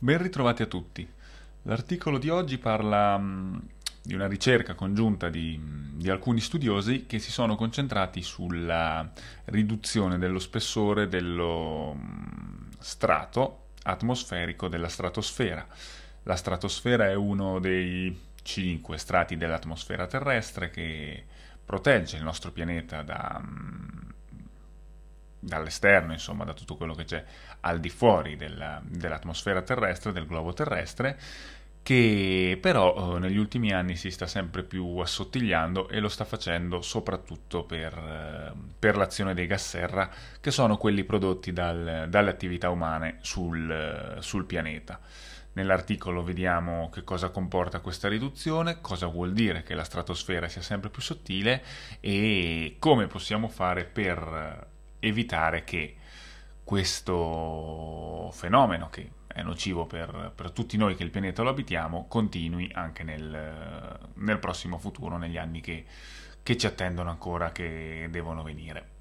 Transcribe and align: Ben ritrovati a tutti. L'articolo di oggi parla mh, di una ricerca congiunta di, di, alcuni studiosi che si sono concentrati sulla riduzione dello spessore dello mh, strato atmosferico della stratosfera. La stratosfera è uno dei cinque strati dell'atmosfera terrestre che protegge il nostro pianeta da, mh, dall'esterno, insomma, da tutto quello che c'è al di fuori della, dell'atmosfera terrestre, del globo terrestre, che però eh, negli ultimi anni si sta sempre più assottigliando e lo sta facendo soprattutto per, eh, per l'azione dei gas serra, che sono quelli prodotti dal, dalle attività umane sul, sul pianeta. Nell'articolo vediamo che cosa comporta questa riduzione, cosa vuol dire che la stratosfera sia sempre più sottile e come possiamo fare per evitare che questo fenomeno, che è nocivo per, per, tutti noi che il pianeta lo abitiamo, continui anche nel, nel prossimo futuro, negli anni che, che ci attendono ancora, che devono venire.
Ben 0.00 0.18
ritrovati 0.18 0.62
a 0.62 0.66
tutti. 0.66 1.06
L'articolo 1.62 2.18
di 2.18 2.28
oggi 2.28 2.58
parla 2.58 3.18
mh, 3.18 3.68
di 4.00 4.14
una 4.14 4.28
ricerca 4.28 4.74
congiunta 4.74 5.28
di, 5.28 5.60
di, 5.94 6.08
alcuni 6.08 6.40
studiosi 6.40 7.06
che 7.06 7.18
si 7.18 7.32
sono 7.32 7.56
concentrati 7.56 8.22
sulla 8.22 9.10
riduzione 9.46 10.16
dello 10.18 10.38
spessore 10.38 11.08
dello 11.08 11.94
mh, 11.94 12.76
strato 12.78 13.70
atmosferico 13.82 14.68
della 14.68 14.88
stratosfera. 14.88 15.66
La 16.22 16.36
stratosfera 16.36 17.06
è 17.06 17.14
uno 17.14 17.58
dei 17.58 18.16
cinque 18.42 18.98
strati 18.98 19.36
dell'atmosfera 19.36 20.06
terrestre 20.06 20.70
che 20.70 21.24
protegge 21.64 22.16
il 22.16 22.22
nostro 22.22 22.52
pianeta 22.52 23.02
da, 23.02 23.42
mh, 23.42 23.77
dall'esterno, 25.38 26.12
insomma, 26.12 26.44
da 26.44 26.54
tutto 26.54 26.76
quello 26.76 26.94
che 26.94 27.04
c'è 27.04 27.24
al 27.60 27.80
di 27.80 27.90
fuori 27.90 28.36
della, 28.36 28.80
dell'atmosfera 28.84 29.62
terrestre, 29.62 30.12
del 30.12 30.26
globo 30.26 30.52
terrestre, 30.52 31.18
che 31.82 32.58
però 32.60 33.16
eh, 33.16 33.18
negli 33.18 33.38
ultimi 33.38 33.72
anni 33.72 33.96
si 33.96 34.10
sta 34.10 34.26
sempre 34.26 34.62
più 34.62 34.98
assottigliando 34.98 35.88
e 35.88 36.00
lo 36.00 36.08
sta 36.08 36.24
facendo 36.24 36.82
soprattutto 36.82 37.64
per, 37.64 37.94
eh, 37.96 38.52
per 38.78 38.96
l'azione 38.96 39.32
dei 39.32 39.46
gas 39.46 39.66
serra, 39.66 40.10
che 40.40 40.50
sono 40.50 40.76
quelli 40.76 41.04
prodotti 41.04 41.52
dal, 41.52 42.06
dalle 42.08 42.30
attività 42.30 42.68
umane 42.68 43.18
sul, 43.22 44.18
sul 44.20 44.44
pianeta. 44.44 45.00
Nell'articolo 45.54 46.22
vediamo 46.22 46.90
che 46.90 47.02
cosa 47.04 47.30
comporta 47.30 47.80
questa 47.80 48.06
riduzione, 48.06 48.80
cosa 48.80 49.06
vuol 49.06 49.32
dire 49.32 49.62
che 49.62 49.74
la 49.74 49.82
stratosfera 49.82 50.46
sia 50.46 50.62
sempre 50.62 50.90
più 50.90 51.00
sottile 51.00 51.64
e 52.00 52.76
come 52.78 53.06
possiamo 53.06 53.48
fare 53.48 53.84
per 53.84 54.76
evitare 55.00 55.64
che 55.64 55.96
questo 56.64 58.30
fenomeno, 58.32 58.90
che 58.90 59.10
è 59.26 59.42
nocivo 59.42 59.86
per, 59.86 60.32
per, 60.34 60.50
tutti 60.50 60.76
noi 60.76 60.94
che 60.96 61.02
il 61.02 61.10
pianeta 61.10 61.42
lo 61.42 61.50
abitiamo, 61.50 62.06
continui 62.08 62.70
anche 62.74 63.04
nel, 63.04 63.98
nel 64.14 64.38
prossimo 64.38 64.78
futuro, 64.78 65.16
negli 65.16 65.38
anni 65.38 65.60
che, 65.60 65.84
che 66.42 66.56
ci 66.56 66.66
attendono 66.66 67.10
ancora, 67.10 67.52
che 67.52 68.08
devono 68.10 68.42
venire. 68.42 68.96